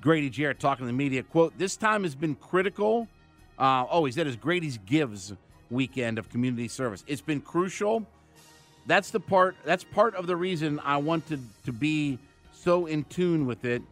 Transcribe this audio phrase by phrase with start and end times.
[0.00, 1.22] Grady Jarrett talking to the media.
[1.22, 3.08] Quote, this time has been critical.
[3.58, 5.34] Uh, oh, he said it's Grady's Gives
[5.70, 7.04] weekend of community service.
[7.06, 8.06] It's been crucial.
[8.86, 12.18] That's the part that's part of the reason I wanted to be
[12.52, 13.82] so in tune with it.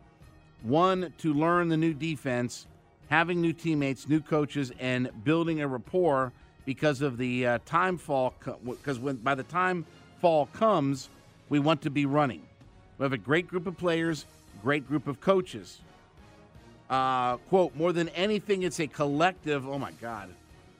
[0.62, 2.66] One, to learn the new defense,
[3.08, 6.32] having new teammates, new coaches, and building a rapport
[6.64, 8.32] because of the uh, time fall.
[8.64, 9.84] Because when by the time
[10.20, 11.10] fall comes,
[11.48, 12.42] we want to be running.
[12.98, 14.24] We have a great group of players,
[14.62, 15.80] great group of coaches.
[16.88, 19.66] Uh, quote, more than anything, it's a collective.
[19.68, 20.28] Oh my God.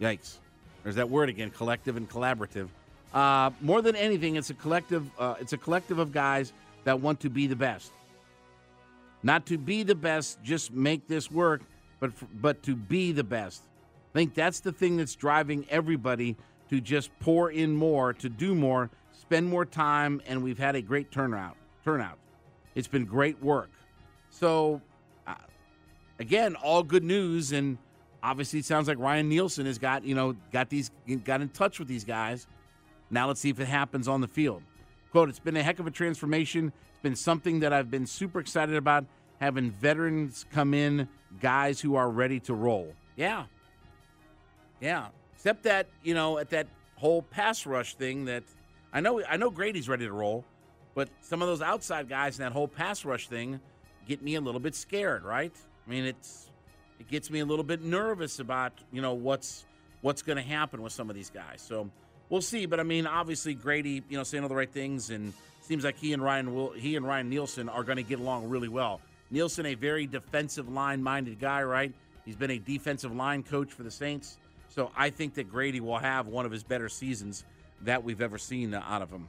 [0.00, 0.38] Yikes.
[0.82, 2.68] There's that word again collective and collaborative.
[3.12, 5.08] Uh, more than anything, it's a collective.
[5.18, 6.52] Uh, it's a collective of guys
[6.84, 7.92] that want to be the best.
[9.22, 11.62] Not to be the best, just make this work,
[11.98, 13.62] but but to be the best.
[14.14, 16.36] I think that's the thing that's driving everybody
[16.70, 20.82] to just pour in more, to do more, spend more time, and we've had a
[20.82, 21.56] great turnout.
[21.84, 22.18] Turnout.
[22.74, 23.70] It's been great work.
[24.30, 24.80] So
[26.18, 27.78] again, all good news, and
[28.22, 30.90] obviously it sounds like Ryan Nielsen has got you know got these
[31.24, 32.46] got in touch with these guys.
[33.10, 34.62] Now let's see if it happens on the field.
[35.12, 36.72] Quote: It's been a heck of a transformation.
[36.90, 39.04] It's been something that I've been super excited about.
[39.40, 41.08] Having veterans come in,
[41.40, 42.94] guys who are ready to roll.
[43.16, 43.44] Yeah,
[44.80, 45.08] yeah.
[45.34, 48.42] Except that you know at that whole pass rush thing that
[48.92, 50.44] I know I know Grady's ready to roll,
[50.94, 53.60] but some of those outside guys in that whole pass rush thing
[54.08, 55.52] get me a little bit scared, right?
[55.86, 56.50] I mean, it's
[56.98, 59.64] it gets me a little bit nervous about you know what's
[60.00, 61.62] what's going to happen with some of these guys.
[61.66, 61.90] So
[62.28, 62.66] we'll see.
[62.66, 65.32] But I mean, obviously Grady, you know, saying all the right things, and
[65.62, 68.48] seems like he and Ryan will he and Ryan Nielsen are going to get along
[68.48, 69.00] really well.
[69.30, 71.92] Nielsen, a very defensive line minded guy, right?
[72.24, 74.38] He's been a defensive line coach for the Saints.
[74.68, 77.44] So I think that Grady will have one of his better seasons
[77.82, 79.28] that we've ever seen out of him.